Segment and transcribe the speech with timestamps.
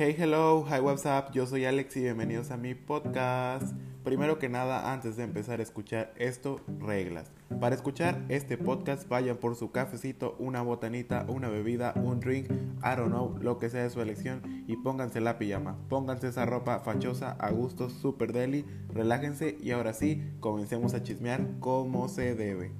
[0.00, 1.30] Hey, hello, hi, what's up?
[1.34, 3.74] Yo soy Alex y bienvenidos a mi podcast.
[4.02, 7.30] Primero que nada, antes de empezar a escuchar esto, reglas.
[7.60, 12.96] Para escuchar este podcast, vayan por su cafecito, una botanita, una bebida, un drink, I
[12.96, 15.76] don't know, lo que sea de su elección y pónganse la pijama.
[15.90, 21.46] Pónganse esa ropa fachosa, a gusto, super deli, relájense y ahora sí, comencemos a chismear
[21.60, 22.72] como se debe.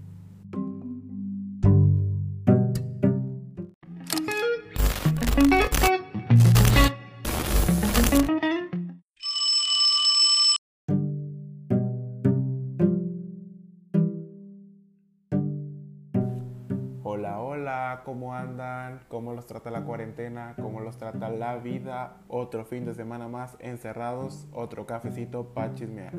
[17.31, 19.03] Hola, hola, ¿cómo andan?
[19.07, 20.55] ¿Cómo los trata la cuarentena?
[20.61, 22.17] ¿Cómo los trata la vida?
[22.27, 26.13] Otro fin de semana más encerrados, otro cafecito para chismear.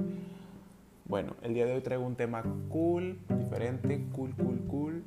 [1.03, 5.03] Bueno, el día de hoy traigo un tema cool, diferente, cool, cool, cool.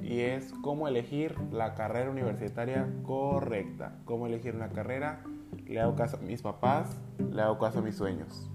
[0.00, 3.96] Y es cómo elegir la carrera universitaria correcta.
[4.04, 5.24] Cómo elegir una carrera.
[5.66, 6.96] Le hago caso a mis papás,
[7.32, 8.48] le hago caso a mis sueños.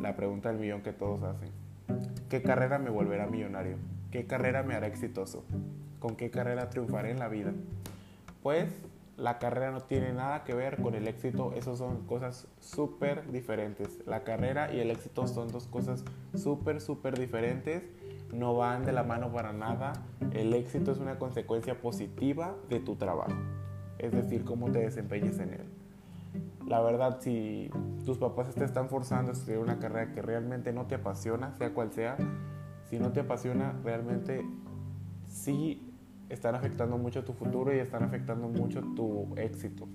[0.00, 1.50] La pregunta del millón que todos hacen.
[2.28, 3.78] ¿Qué carrera me volverá millonario?
[4.12, 5.44] ¿Qué carrera me hará exitoso?
[5.98, 7.52] ¿Con qué carrera triunfaré en la vida?
[8.42, 8.72] Pues
[9.18, 13.98] la carrera no tiene nada que ver con el éxito, esos son cosas súper diferentes.
[14.06, 16.04] La carrera y el éxito son dos cosas
[16.34, 17.82] súper, súper diferentes,
[18.32, 19.92] no van de la mano para nada.
[20.30, 23.34] El éxito es una consecuencia positiva de tu trabajo,
[23.98, 25.64] es decir, cómo te desempeñes en él.
[26.68, 27.70] La verdad, si
[28.04, 31.74] tus papás te están forzando a estudiar una carrera que realmente no te apasiona, sea
[31.74, 32.16] cual sea,
[32.84, 34.44] si no te apasiona, realmente
[35.26, 35.87] sí
[36.28, 39.88] están afectando mucho tu futuro y están afectando mucho tu éxito.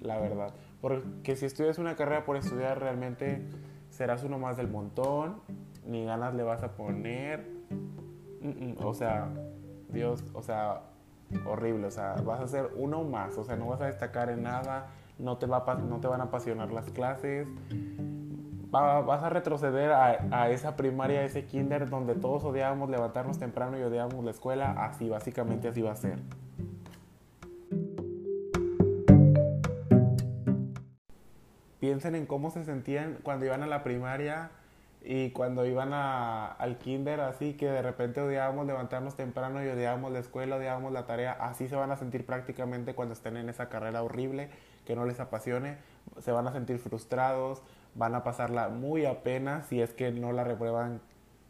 [0.00, 0.54] La verdad.
[0.80, 3.46] Porque si estudias una carrera por estudiar, realmente
[3.90, 5.40] serás uno más del montón,
[5.86, 7.48] ni ganas le vas a poner.
[8.78, 9.28] O sea,
[9.90, 10.82] Dios, o sea,
[11.46, 11.86] horrible.
[11.86, 13.38] O sea, vas a ser uno más.
[13.38, 16.24] O sea, no vas a destacar en nada, no te, va no te van a
[16.24, 17.46] apasionar las clases
[18.72, 23.82] vas a retroceder a, esa primaria, a ese kinder donde todos odiábamos levantarnos temprano y
[23.82, 26.18] odiábamos la escuela, así básicamente así va a ser.
[31.80, 34.50] Piensen en cómo se sentían cuando iban a la primaria
[35.04, 40.20] y cuando iban al kinder, así que de repente odiábamos levantarnos temprano y odiábamos la
[40.20, 44.02] escuela, odiábamos la tarea, así se van a sentir prácticamente cuando estén en esa carrera
[44.02, 44.48] horrible
[44.86, 45.76] que no les apasione,
[46.20, 47.62] se van a sentir frustrados,
[47.94, 51.00] van a pasarla muy apenas si es que no la reprueban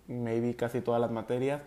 [0.08, 1.62] maybe casi todas las materias.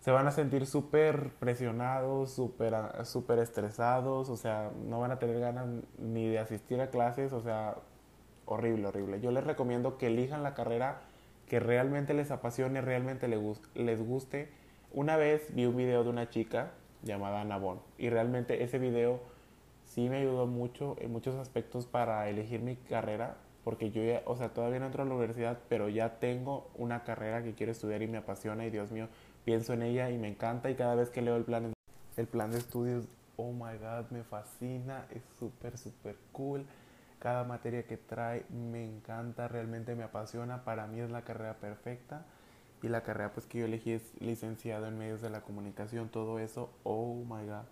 [0.00, 2.74] Se van a sentir súper presionados, súper
[3.04, 5.66] super estresados, o sea, no van a tener ganas
[5.98, 7.76] ni de asistir a clases, o sea,
[8.46, 9.20] horrible, horrible.
[9.20, 11.02] Yo les recomiendo que elijan la carrera
[11.46, 14.50] que realmente les apasione, realmente les guste.
[14.92, 19.20] Una vez vi un video de una chica llamada Nabón y realmente ese video
[19.84, 24.36] sí me ayudó mucho en muchos aspectos para elegir mi carrera porque yo ya, o
[24.36, 28.02] sea, todavía no entro a la universidad, pero ya tengo una carrera que quiero estudiar
[28.02, 29.08] y me apasiona y Dios mío,
[29.44, 31.72] pienso en ella y me encanta y cada vez que leo el plan,
[32.16, 33.04] el plan de estudios,
[33.36, 36.66] oh my god, me fascina, es súper, súper cool.
[37.18, 42.24] Cada materia que trae me encanta, realmente me apasiona, para mí es la carrera perfecta
[42.82, 46.40] y la carrera pues que yo elegí es licenciado en medios de la comunicación, todo
[46.40, 47.66] eso, oh my god,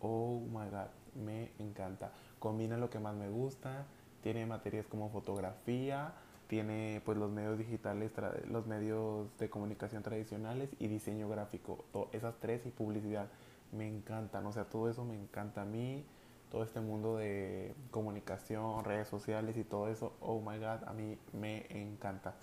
[0.00, 2.12] oh my god, me encanta.
[2.38, 3.86] Combina lo que más me gusta,
[4.22, 6.12] tiene materias como fotografía,
[6.48, 8.12] tiene pues los medios digitales,
[8.48, 13.28] los medios de comunicación tradicionales y diseño gráfico, esas tres y publicidad
[13.72, 16.04] me encantan, o sea, todo eso me encanta a mí,
[16.50, 21.16] todo este mundo de comunicación, redes sociales y todo eso, oh my god, a mí
[21.32, 22.34] me encanta.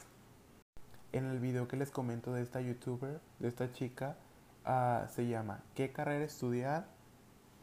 [1.12, 4.16] En el video que les comento de esta youtuber, de esta chica,
[4.66, 6.88] uh, se llama ¿Qué carrera estudiar?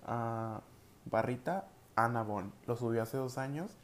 [0.06, 0.60] Uh,
[1.06, 2.52] barrita Ana Bon.
[2.66, 3.76] Lo subió hace dos años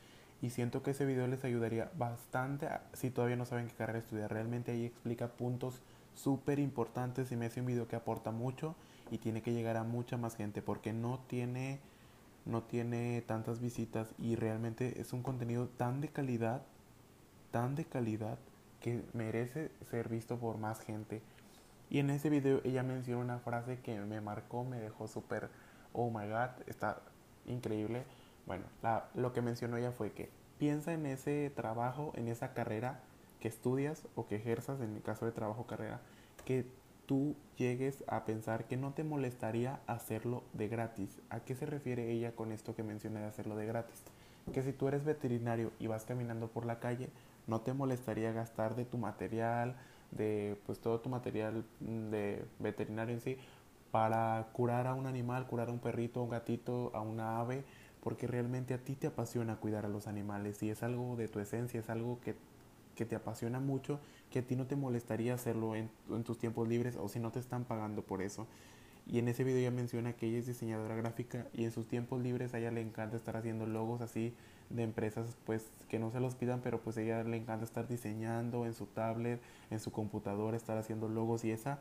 [0.43, 4.33] y siento que ese video les ayudaría bastante si todavía no saben qué carrera estudiar.
[4.33, 5.83] Realmente ahí explica puntos
[6.15, 8.75] súper importantes y me hace un video que aporta mucho
[9.11, 11.81] y tiene que llegar a mucha más gente porque no tiene
[12.47, 16.63] no tiene tantas visitas y realmente es un contenido tan de calidad,
[17.51, 18.39] tan de calidad
[18.81, 21.21] que merece ser visto por más gente.
[21.91, 25.51] Y en ese video ella menciona una frase que me marcó, me dejó súper,
[25.93, 27.03] oh my god, está
[27.47, 28.05] increíble
[28.51, 28.65] bueno,
[29.15, 32.99] lo que mencionó ella fue que piensa en ese trabajo, en esa carrera
[33.39, 36.01] que estudias o que ejerzas, en el caso de trabajo carrera,
[36.45, 36.67] que
[37.07, 41.21] tú llegues a pensar que no te molestaría hacerlo de gratis.
[41.31, 44.03] ¿A qué se refiere ella con esto que menciona de hacerlo de gratis?
[44.53, 47.09] Que si tú eres veterinario y vas caminando por la calle,
[47.47, 49.77] no te molestaría gastar de tu material,
[50.11, 53.39] de pues todo tu material mm, de veterinario en sí,
[53.93, 57.65] para curar a un animal, curar a un perrito, a un gatito, a una ave,
[58.03, 61.39] porque realmente a ti te apasiona cuidar a los animales y es algo de tu
[61.39, 62.35] esencia, es algo que,
[62.95, 64.01] que te apasiona mucho,
[64.31, 67.31] que a ti no te molestaría hacerlo en, en, tus tiempos libres o si no
[67.31, 68.47] te están pagando por eso.
[69.07, 72.23] Y en ese video ella menciona que ella es diseñadora gráfica y en sus tiempos
[72.23, 74.35] libres a ella le encanta estar haciendo logos así
[74.69, 77.89] de empresas pues que no se los pidan, pero pues a ella le encanta estar
[77.89, 81.81] diseñando en su tablet, en su computadora, estar haciendo logos y esa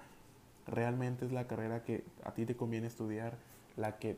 [0.65, 3.37] realmente es la carrera que a ti te conviene estudiar,
[3.77, 4.17] la que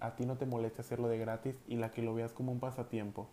[0.00, 2.60] a ti no te moleste hacerlo de gratis y la que lo veas como un
[2.60, 3.28] pasatiempo.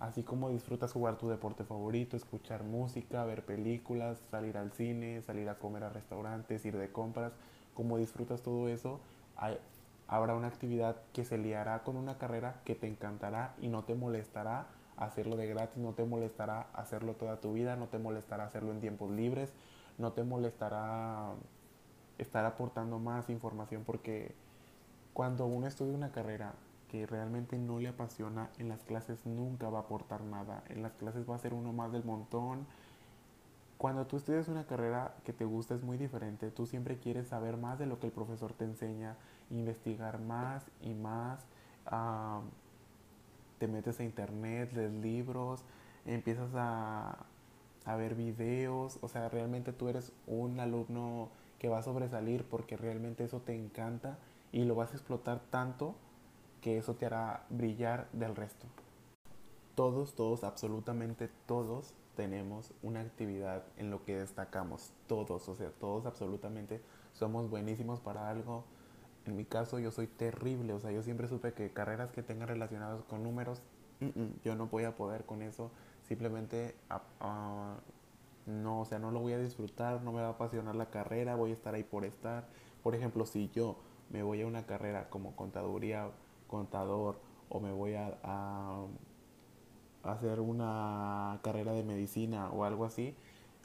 [0.00, 5.48] Así como disfrutas jugar tu deporte favorito, escuchar música, ver películas, salir al cine, salir
[5.48, 7.32] a comer a restaurantes, ir de compras,
[7.74, 9.00] como disfrutas todo eso,
[10.08, 13.94] habrá una actividad que se liará con una carrera que te encantará y no te
[13.94, 18.72] molestará hacerlo de gratis, no te molestará hacerlo toda tu vida, no te molestará hacerlo
[18.72, 19.52] en tiempos libres,
[19.98, 21.32] no te molestará
[22.18, 24.34] estar aportando más información porque
[25.14, 26.54] cuando uno estudia una carrera
[26.88, 30.92] que realmente no le apasiona, en las clases nunca va a aportar nada, en las
[30.92, 32.66] clases va a ser uno más del montón,
[33.82, 36.52] cuando tú estudias una carrera que te gusta es muy diferente.
[36.52, 39.16] Tú siempre quieres saber más de lo que el profesor te enseña,
[39.50, 41.44] investigar más y más.
[43.58, 45.64] Te metes a internet, lees libros,
[46.06, 47.26] empiezas a,
[47.84, 49.00] a ver videos.
[49.02, 53.56] O sea, realmente tú eres un alumno que va a sobresalir porque realmente eso te
[53.56, 54.16] encanta
[54.52, 55.96] y lo vas a explotar tanto
[56.60, 58.66] que eso te hará brillar del resto.
[59.74, 66.04] Todos, todos, absolutamente todos tenemos una actividad en lo que destacamos, todos, o sea, todos
[66.04, 66.82] absolutamente
[67.14, 68.64] somos buenísimos para algo.
[69.24, 72.48] En mi caso yo soy terrible, o sea, yo siempre supe que carreras que tengan
[72.48, 73.62] relacionados con números,
[74.44, 75.70] yo no voy a poder con eso,
[76.02, 80.74] simplemente uh, no, o sea, no lo voy a disfrutar, no me va a apasionar
[80.74, 82.48] la carrera, voy a estar ahí por estar.
[82.82, 83.76] Por ejemplo, si yo
[84.12, 86.10] me voy a una carrera como contaduría,
[86.46, 87.18] contador,
[87.48, 88.86] o me voy a,
[90.02, 93.14] hacer una carrera de medicina o algo así,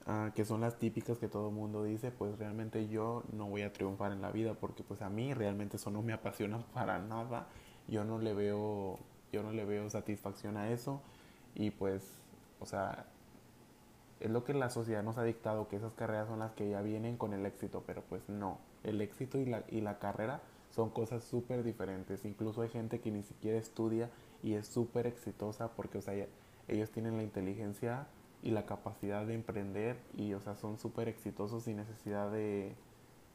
[0.06, 3.64] uh, que son las típicas que todo el mundo dice, pues realmente yo no voy
[3.64, 7.00] a triunfar en la vida porque pues a mí realmente eso no me apasiona para
[7.00, 7.48] nada.
[7.88, 9.00] Yo no le veo
[9.32, 11.02] yo no le veo satisfacción a eso
[11.56, 12.04] y pues,
[12.60, 13.06] o sea,
[14.20, 16.82] es lo que la sociedad nos ha dictado que esas carreras son las que ya
[16.82, 20.42] vienen con el éxito, pero pues no, el éxito y la, y la carrera
[20.72, 22.26] son cosas súper diferentes.
[22.26, 24.10] Incluso hay gente que ni siquiera estudia
[24.44, 26.14] y es súper exitosa porque, o sea,
[26.68, 28.08] ellos tienen la inteligencia
[28.44, 32.76] y la capacidad de emprender y, o sea, son súper exitosos sin necesidad de,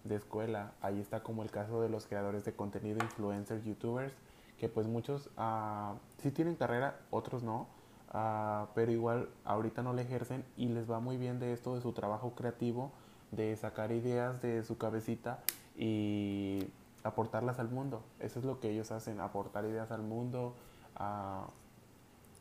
[0.05, 0.73] de escuela.
[0.81, 4.15] Ahí está como el caso de los creadores de contenido, influencers, youtubers,
[4.59, 7.67] que pues muchos uh, sí tienen carrera, otros no,
[8.15, 11.81] uh, pero igual ahorita no le ejercen y les va muy bien de esto, de
[11.81, 12.93] su trabajo creativo,
[13.33, 15.41] de sacar ideas de su cabecita
[15.77, 16.69] y
[17.03, 18.03] aportarlas al mundo.
[18.21, 20.55] Eso es lo que ellos hacen, aportar ideas al mundo.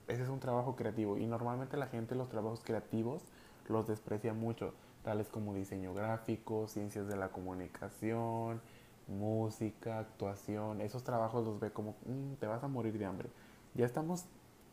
[0.08, 3.24] ese es un trabajo creativo y normalmente la gente los trabajos creativos
[3.70, 4.74] los desprecia mucho,
[5.04, 8.62] tales como diseño gráfico, ciencias de la comunicación,
[9.08, 10.82] música, actuación.
[10.82, 13.30] Esos trabajos los ve como mm, te vas a morir de hambre.
[13.74, 14.26] Ya estamos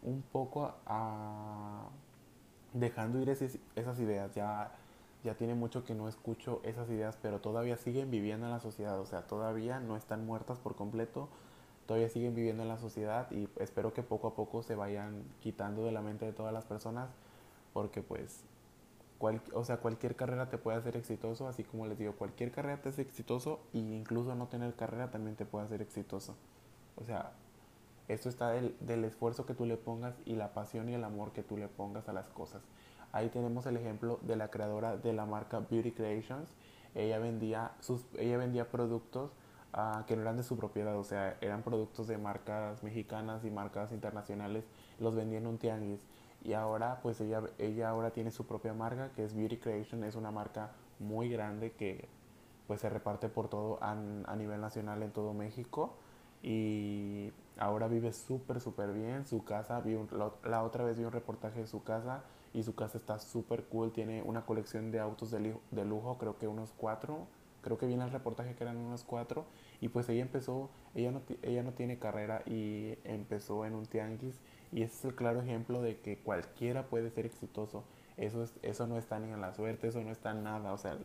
[0.03, 0.75] un poco
[2.73, 4.35] dejando ir esas ideas.
[4.35, 4.73] Ya
[5.25, 8.99] ya tiene mucho que no escucho esas ideas, pero todavía siguen viviendo en la sociedad,
[9.01, 11.29] o sea, todavía no están muertas por completo,
[11.87, 15.85] todavía siguen viviendo en la sociedad y espero que poco a poco se vayan quitando
[15.85, 17.11] de la mente de todas las personas,
[17.73, 18.45] porque pues,
[19.53, 22.91] o sea, cualquier carrera te puede hacer exitoso, así como les digo, cualquier carrera te
[22.91, 26.37] hace exitoso e incluso no tener carrera también te puede hacer exitoso.
[26.97, 27.33] O sea,
[28.07, 31.33] esto está del, del esfuerzo que tú le pongas y la pasión y el amor
[31.33, 32.63] que tú le pongas a las cosas.
[33.13, 36.55] Ahí tenemos el ejemplo de la creadora de la marca Beauty Creations.
[36.95, 39.33] Ella vendía, sus, ella vendía productos
[39.75, 43.51] uh, que no eran de su propiedad, o sea, eran productos de marcas mexicanas y
[43.51, 44.65] marcas internacionales,
[44.99, 46.01] los vendía en un tianguis.
[46.43, 50.15] Y ahora, pues ella, ella ahora tiene su propia marca, que es Beauty Creation, es
[50.15, 52.09] una marca muy grande que
[52.67, 55.95] pues se reparte por todo a, a nivel nacional en todo México
[56.43, 61.05] y ahora vive súper súper bien su casa vi un, la, la, otra vez vi
[61.05, 63.93] un reportaje de su casa y su casa está súper cool.
[63.93, 67.27] Tiene una colección de autos de, de, lujo, creo que unos cuatro.
[67.61, 69.47] Creo que viene el reportaje que eran unos cuatro.
[69.81, 74.41] Y pues ella empezó, ella no, ella no tiene carrera y empezó en un tianguis.
[74.73, 77.85] Y ese es el claro ejemplo de que cualquiera puede ser exitoso.
[78.17, 80.73] Eso, es, eso no está ni en la suerte, eso no está en nada.
[80.73, 80.99] O sea,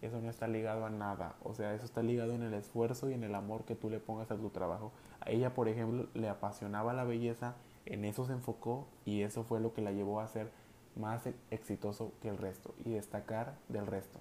[0.00, 1.34] eso no está ligado a nada.
[1.42, 3.98] O sea, eso está ligado en el esfuerzo y en el amor que tú le
[3.98, 4.92] pongas a tu trabajo.
[5.20, 9.60] A ella, por ejemplo, le apasionaba la belleza, en eso se enfocó y eso fue
[9.60, 10.50] lo que la llevó a hacer
[10.96, 14.18] más e-, exitoso que el resto y destacar del resto.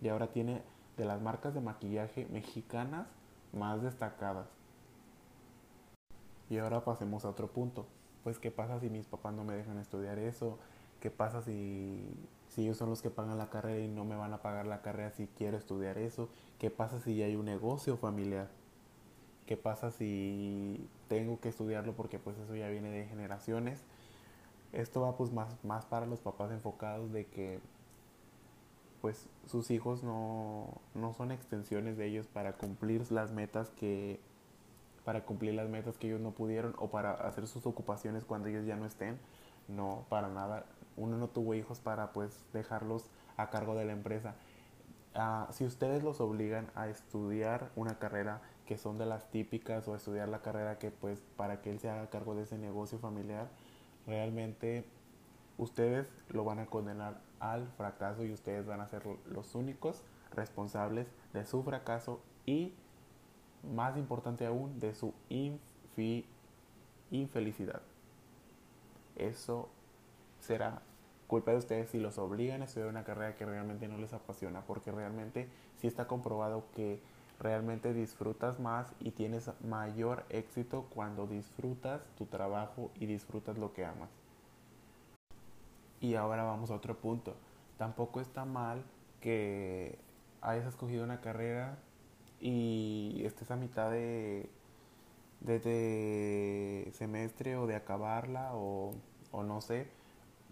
[0.00, 0.62] Y ahora tiene
[0.96, 3.06] de las marcas de maquillaje mexicanas
[3.52, 4.48] más destacadas.
[6.48, 7.86] Y ahora pasemos a otro punto.
[8.24, 10.58] Pues, ¿qué pasa si mis papás no me dejan estudiar eso?
[11.00, 12.04] ¿Qué pasa si,
[12.48, 14.82] si ellos son los que pagan la carrera y no me van a pagar la
[14.82, 16.28] carrera si quiero estudiar eso?
[16.58, 18.48] ¿Qué pasa si ya hay un negocio familiar?
[19.46, 23.82] ¿Qué pasa si tengo que estudiarlo porque pues eso ya viene de generaciones?
[24.72, 27.60] Esto va pues más, más para los papás enfocados de que
[29.00, 34.20] pues sus hijos no, no son extensiones de ellos para cumplir las metas que
[35.04, 38.66] para cumplir las metas que ellos no pudieron o para hacer sus ocupaciones cuando ellos
[38.66, 39.18] ya no estén.
[39.66, 40.66] No, para nada.
[40.96, 44.34] Uno no tuvo hijos para pues dejarlos a cargo de la empresa.
[45.14, 49.96] Ah, si ustedes los obligan a estudiar una carrera que son de las típicas o
[49.96, 53.48] estudiar la carrera que pues para que él se haga cargo de ese negocio familiar,
[54.10, 54.84] realmente
[55.56, 60.02] ustedes lo van a condenar al fracaso y ustedes van a ser los únicos
[60.32, 62.74] responsables de su fracaso y
[63.74, 65.14] más importante aún de su
[67.10, 67.82] infelicidad.
[69.16, 69.68] Eso
[70.40, 70.82] será
[71.26, 74.62] culpa de ustedes si los obligan a estudiar una carrera que realmente no les apasiona,
[74.62, 77.00] porque realmente sí está comprobado que
[77.40, 83.84] realmente disfrutas más y tienes mayor éxito cuando disfrutas tu trabajo y disfrutas lo que
[83.84, 84.10] amas.
[86.00, 87.34] Y ahora vamos a otro punto.
[87.78, 88.84] Tampoco está mal
[89.20, 89.98] que
[90.42, 91.78] hayas escogido una carrera
[92.40, 94.48] y estés a mitad de,
[95.40, 98.92] de, semestre o de acabarla o,
[99.30, 99.88] o no sé.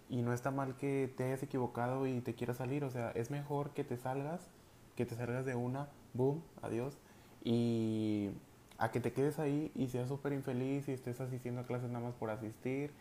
[0.09, 2.83] Y no está mal que te hayas equivocado y te quieras salir.
[2.83, 4.49] O sea, es mejor que te salgas,
[4.95, 6.97] que te salgas de una, boom, adiós.
[7.43, 8.31] Y
[8.77, 12.05] a que te quedes ahí y seas súper infeliz y estés asistiendo a clases nada
[12.05, 12.91] más por asistir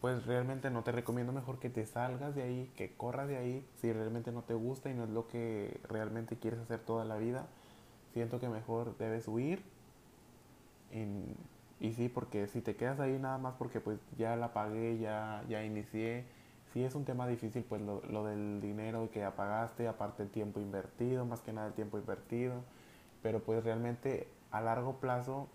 [0.00, 3.66] pues realmente no te recomiendo mejor que te salgas de ahí, que corras de ahí,
[3.80, 7.16] si realmente no te gusta y no es lo que realmente quieres hacer toda la
[7.16, 7.46] vida.
[8.14, 9.62] Siento que mejor debes huir.
[11.80, 15.44] y sí, porque si te quedas ahí nada más porque pues ya la pagué, ya,
[15.48, 16.24] ya inicié,
[16.72, 20.30] si es un tema difícil pues lo, lo del dinero que ya pagaste, aparte el
[20.30, 22.62] tiempo invertido, más que nada el tiempo invertido,
[23.22, 25.48] pero pues realmente a largo plazo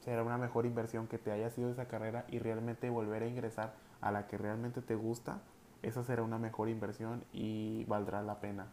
[0.00, 3.74] será una mejor inversión que te haya sido esa carrera y realmente volver a ingresar
[4.00, 5.40] a la que realmente te gusta,
[5.82, 8.66] esa será una mejor inversión y valdrá la pena.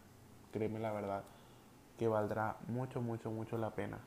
[0.52, 1.22] Créeme la verdad,
[1.98, 3.98] que valdrá mucho, mucho, mucho la pena.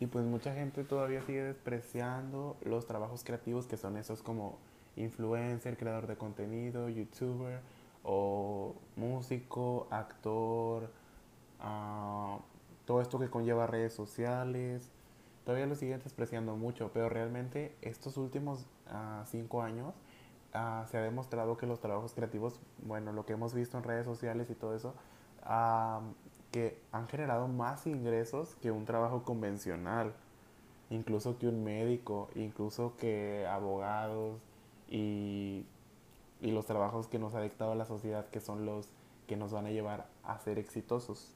[0.00, 4.58] Y pues mucha gente todavía sigue despreciando los trabajos creativos que son esos como
[4.96, 7.60] influencer, creador de contenido, youtuber
[8.02, 10.90] o músico, actor,
[11.60, 12.38] uh,
[12.84, 14.90] todo esto que conlleva redes sociales.
[15.44, 19.94] Todavía lo siguen despreciando mucho, pero realmente estos últimos ah, cinco años
[20.54, 24.06] ah, se ha demostrado que los trabajos creativos, bueno, lo que hemos visto en redes
[24.06, 24.94] sociales y todo eso,
[26.50, 30.14] que han generado más ingresos que un trabajo convencional,
[30.88, 34.40] incluso que un médico, incluso que abogados
[34.88, 35.64] y,
[36.40, 38.88] y los trabajos que nos ha dictado la sociedad que son los
[39.26, 41.34] que nos van a llevar a ser exitosos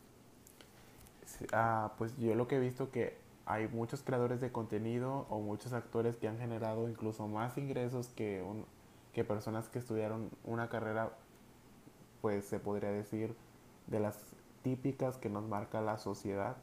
[1.52, 3.17] ah, pues yo lo que he visto que
[3.49, 8.43] hay muchos creadores de contenido o muchos actores que han generado incluso más ingresos que,
[8.43, 8.67] un,
[9.14, 11.12] que personas que estudiaron una carrera,
[12.21, 13.35] pues se podría decir,
[13.87, 14.19] de las
[14.62, 16.57] típicas que nos marca la sociedad.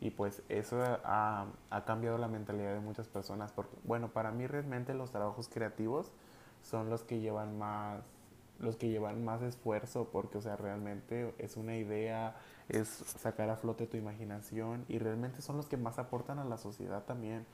[0.00, 3.52] Y pues eso ha, ha cambiado la mentalidad de muchas personas.
[3.52, 6.10] Porque, bueno, para mí realmente los trabajos creativos
[6.64, 8.02] son los que llevan más
[8.60, 12.36] los que llevan más esfuerzo porque o sea realmente es una idea
[12.68, 16.56] es sacar a flote tu imaginación y realmente son los que más aportan a la
[16.56, 17.46] sociedad también.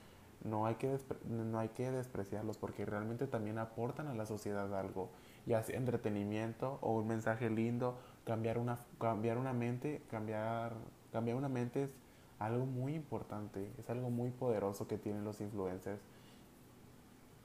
[0.43, 0.97] No hay que,
[1.29, 5.09] no hay que despreciarlos porque realmente también aportan a la sociedad algo,
[5.45, 10.73] ya sea entretenimiento o un mensaje lindo, cambiar una, cambiar una mente, cambiar,
[11.11, 11.91] cambiar una mente es
[12.39, 16.01] algo muy importante, es algo muy poderoso que tienen los influencers.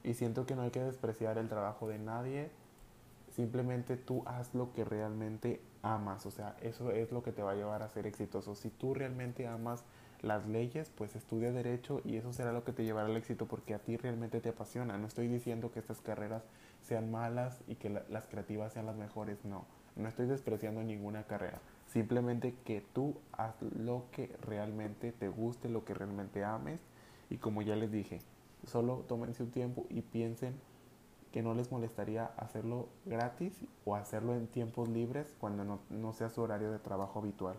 [0.07, 2.49] Y siento que no hay que despreciar el trabajo de nadie,
[3.35, 7.51] simplemente tú haz lo que realmente amas, o sea, eso es lo que te va
[7.51, 8.55] a llevar a ser exitoso.
[8.55, 9.83] Si tú realmente amas
[10.21, 13.73] las leyes, pues estudia derecho y eso será lo que te llevará al éxito porque
[13.73, 14.97] a ti realmente te apasiona.
[14.97, 16.43] No estoy diciendo que estas carreras
[16.83, 19.65] sean malas y que las creativas sean las mejores, no.
[19.97, 21.59] No estoy despreciando ninguna carrera.
[21.87, 26.79] Simplemente que tú haz lo que realmente te guste, lo que realmente ames
[27.29, 28.21] y como ya les dije,
[28.65, 30.55] solo tómense un tiempo y piensen
[31.31, 33.53] que no les molestaría hacerlo gratis
[33.85, 37.57] o hacerlo en tiempos libres cuando no, sea su horario de trabajo habitual.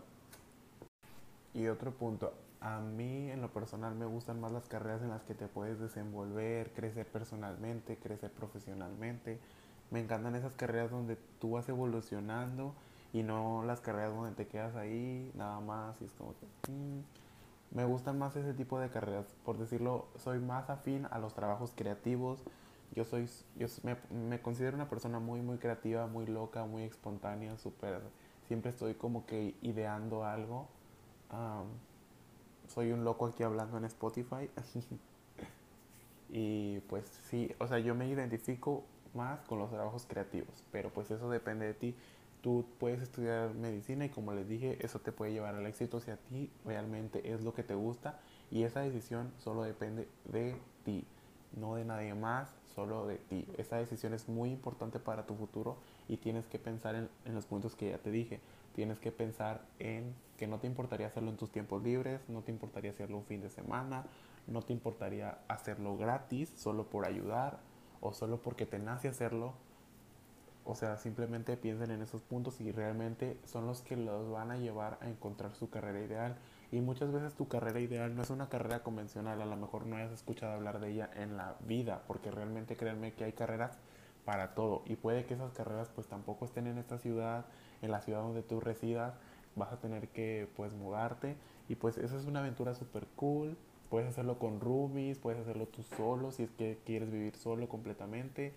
[1.53, 5.23] Y otro punto, a mí en lo personal me gustan más las carreras en las
[5.23, 9.39] que te puedes desenvolver, crecer personalmente, crecer profesionalmente.
[9.91, 12.73] Me encantan esas carreras donde tú vas evolucionando
[13.13, 16.71] y no las carreras donde te quedas ahí nada más y es como que...
[16.71, 17.01] Mm,
[17.71, 19.25] me gustan más ese tipo de carreras.
[19.45, 22.39] Por decirlo, soy más afín a los trabajos creativos.
[22.95, 27.57] Yo soy, yo me, me considero una persona muy, muy creativa, muy loca, muy espontánea,
[27.57, 28.01] súper...
[28.47, 30.67] Siempre estoy como que ideando algo.
[32.67, 34.49] soy un loco aquí hablando en Spotify.
[36.29, 38.83] y pues sí, o sea, yo me identifico
[39.13, 41.95] más con los trabajos creativos, pero pues eso depende de ti.
[42.41, 46.11] Tú puedes estudiar medicina y como les dije, eso te puede llevar al éxito si
[46.11, 48.19] a ti realmente es lo que te gusta
[48.49, 50.55] y esa decisión solo depende de
[50.85, 51.05] ti,
[51.57, 53.45] no de nadie más, solo de ti.
[53.57, 55.77] Esa decisión es muy importante para tu futuro
[56.07, 58.39] y tienes que pensar en, los puntos que ya te dije.
[58.73, 62.51] Tienes que pensar en que no te importaría hacerlo en tus tiempos libres, no te
[62.51, 64.05] importaría hacerlo un fin de semana,
[64.47, 67.59] no te importaría hacerlo gratis solo por ayudar
[67.99, 69.53] o solo porque te nace hacerlo
[70.69, 74.57] o sea, simplemente piensen en esos puntos y realmente son los que los van a
[74.57, 76.37] llevar a encontrar su carrera ideal.
[76.71, 79.95] Y muchas veces tu carrera ideal no es una carrera convencional, a lo mejor no
[79.95, 83.79] hayas escuchado hablar de ella en la vida, porque realmente créanme que hay carreras
[84.25, 84.83] para todo.
[84.85, 87.47] Y puede que esas carreras pues tampoco estén en esta ciudad,
[87.81, 89.15] en la ciudad donde tú residas,
[89.55, 91.35] vas a tener que pues mudarte.
[91.67, 93.57] Y pues esa es una aventura súper cool.
[93.89, 98.53] Puedes hacerlo con roomies, puedes hacerlo tú solo si es que quieres vivir solo completamente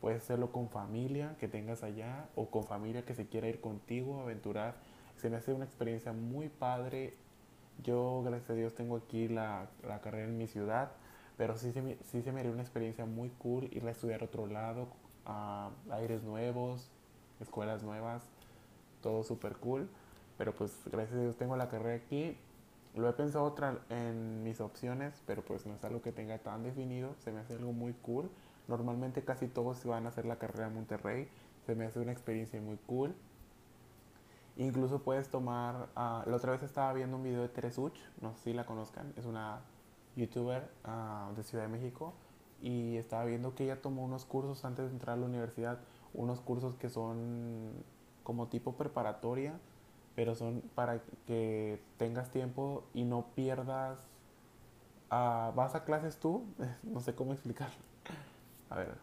[0.00, 4.20] Puedes hacerlo con familia que tengas allá o con familia que se quiera ir contigo
[4.20, 4.74] aventurar.
[5.16, 7.14] Se me hace una experiencia muy padre.
[7.82, 10.92] Yo, gracias a Dios, tengo aquí la, la carrera en mi ciudad,
[11.36, 14.22] pero sí se, me, sí se me haría una experiencia muy cool ir a estudiar
[14.22, 14.88] a otro lado,
[15.26, 16.90] a aires nuevos,
[17.40, 18.22] escuelas nuevas,
[19.02, 19.88] todo súper cool.
[20.38, 22.36] Pero pues gracias a Dios tengo la carrera aquí.
[22.94, 26.62] Lo he pensado otra en mis opciones, pero pues no es algo que tenga tan
[26.62, 27.14] definido.
[27.18, 28.30] Se me hace algo muy cool.
[28.68, 31.28] Normalmente casi todos van a hacer la carrera en Monterrey.
[31.66, 33.14] Se me hace una experiencia muy cool.
[34.56, 35.88] Incluso puedes tomar...
[35.94, 39.12] Ah, la otra vez estaba viendo un video de Teresuch, no sé si la conozcan,
[39.16, 39.60] es una
[40.16, 42.14] youtuber uh, de Ciudad de México.
[42.62, 45.78] Y estaba viendo que ella tomó unos cursos antes de entrar a la universidad,
[46.14, 47.70] unos cursos que son
[48.22, 49.60] como tipo preparatoria,
[50.14, 53.98] pero son para que tengas tiempo y no pierdas...
[55.08, 56.44] Uh, ¿Vas a clases tú?
[56.82, 57.76] no sé cómo explicarlo.
[58.70, 58.94] A ver,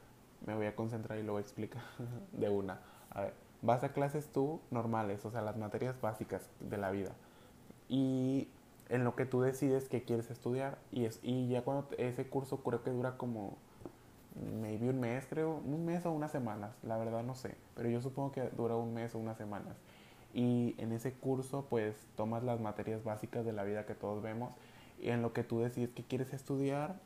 [0.46, 1.84] me voy a concentrar y lo voy a explicar
[2.32, 2.80] de una.
[3.12, 7.12] A ver, vas a clases tú normales, o sea, las materias básicas de la vida.
[7.90, 8.48] Y
[8.90, 10.78] en lo que tú decides que quieres estudiar.
[10.92, 13.58] Y, es, y ya cuando ese curso creo que dura como
[14.62, 18.02] maybe un mes, creo, un mes o unas semanas, la verdad no sé, pero yo
[18.02, 19.76] supongo que dura un mes o unas semanas.
[20.34, 24.52] Y en ese curso pues tomas las materias básicas de la vida que todos vemos
[25.00, 27.00] y en lo que tú decides que quieres estudiar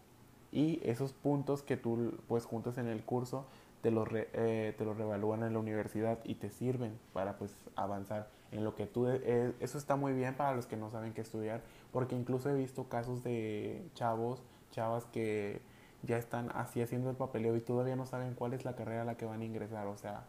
[0.51, 3.45] y esos puntos que tú pues juntas en el curso
[3.81, 8.29] te los, eh, te los revalúan en la universidad y te sirven para pues avanzar
[8.51, 9.07] en lo que tú...
[9.07, 12.55] Eh, eso está muy bien para los que no saben qué estudiar, porque incluso he
[12.55, 15.61] visto casos de chavos, chavas que
[16.03, 19.05] ya están así haciendo el papeleo y todavía no saben cuál es la carrera a
[19.05, 19.87] la que van a ingresar.
[19.87, 20.25] O sea,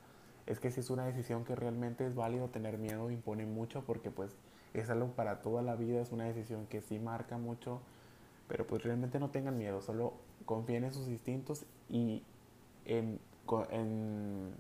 [0.47, 4.11] es que si es una decisión que realmente es válido tener miedo, impone mucho, porque
[4.11, 4.37] pues
[4.75, 7.81] es algo para toda la vida, es una decisión que sí marca mucho
[8.49, 10.15] pero pues realmente no tengan miedo, solo
[10.47, 12.23] confíen en sus instintos y
[12.87, 13.21] en,
[13.71, 14.55] en,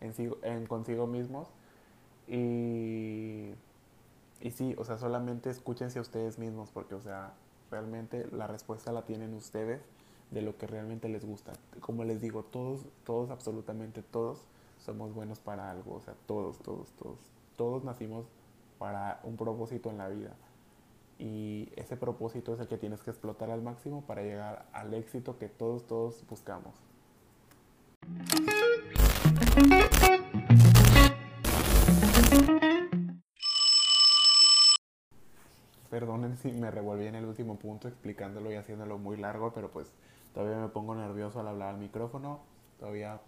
[0.00, 1.48] en, consigo mismos.
[2.28, 3.50] Y,
[4.40, 7.32] y sí, o sea, solamente escúchense a ustedes mismos, porque, o sea,
[7.70, 9.80] realmente la respuesta la tienen ustedes
[10.30, 11.52] de lo que realmente les gusta.
[11.80, 14.46] Como les digo, todos, todos, absolutamente todos
[14.78, 17.18] somos buenos para algo, o sea, todos, todos, todos.
[17.56, 18.26] Todos nacimos
[18.78, 20.36] para un propósito en la vida
[21.18, 25.38] y ese propósito es el que tienes que explotar al máximo para llegar al éxito
[25.38, 26.74] que todos, todos buscamos.
[35.90, 39.94] Perdonen si me revolví en el último punto explicándolo y haciéndolo muy largo, pero pues
[40.34, 42.40] todavía me pongo nervioso al hablar al micrófono,
[42.78, 43.20] todavía,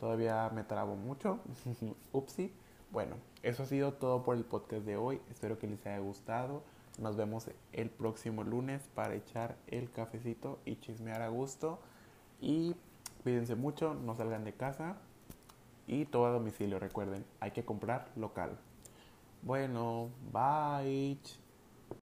[0.00, 1.40] todavía me trabo mucho,
[2.12, 2.54] upsi.
[2.90, 6.62] Bueno, eso ha sido todo por el podcast de hoy, espero que les haya gustado.
[6.98, 11.80] Nos vemos el próximo lunes para echar el cafecito y chismear a gusto.
[12.40, 12.76] Y
[13.22, 14.96] cuídense mucho, no salgan de casa.
[15.86, 18.56] Y todo a domicilio, recuerden, hay que comprar local.
[19.42, 21.18] Bueno, bye.